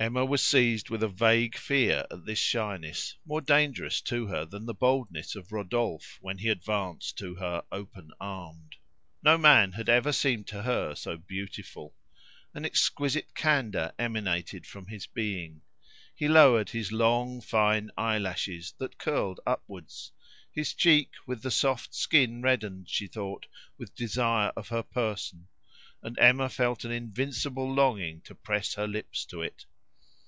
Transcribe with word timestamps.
Emma 0.00 0.22
was 0.22 0.42
seized 0.44 0.90
with 0.90 1.02
a 1.02 1.08
vague 1.08 1.56
fear 1.56 2.04
at 2.10 2.26
this 2.26 2.38
shyness, 2.38 3.16
more 3.24 3.40
dangerous 3.40 4.02
to 4.02 4.26
her 4.26 4.44
than 4.44 4.66
the 4.66 4.74
boldness 4.74 5.34
of 5.34 5.50
Rodolphe 5.50 6.18
when 6.20 6.36
he 6.36 6.50
advanced 6.50 7.16
to 7.16 7.36
her 7.36 7.64
open 7.72 8.10
armed. 8.20 8.76
No 9.22 9.38
man 9.38 9.72
had 9.72 9.88
ever 9.88 10.12
seemed 10.12 10.46
to 10.48 10.60
her 10.64 10.94
so 10.94 11.16
beautiful. 11.16 11.94
An 12.52 12.66
exquisite 12.66 13.34
candour 13.34 13.94
emanated 13.98 14.66
from 14.66 14.88
his 14.88 15.06
being. 15.06 15.62
He 16.14 16.28
lowered 16.28 16.68
his 16.68 16.92
long 16.92 17.40
fine 17.40 17.90
eyelashes, 17.96 18.74
that 18.76 18.98
curled 18.98 19.40
upwards. 19.46 20.12
His 20.52 20.74
cheek, 20.74 21.12
with 21.26 21.40
the 21.40 21.50
soft 21.52 21.94
skin 21.94 22.42
reddened, 22.42 22.90
she 22.90 23.06
thought, 23.06 23.46
with 23.78 23.94
desire 23.94 24.52
of 24.54 24.68
her 24.68 24.82
person, 24.82 25.48
and 26.02 26.18
Emma 26.18 26.50
felt 26.50 26.84
an 26.84 26.92
invincible 26.92 27.72
longing 27.72 28.20
to 28.22 28.34
press 28.34 28.74
her 28.74 28.86
lips 28.88 29.24
to 29.26 29.40
it. 29.40 29.64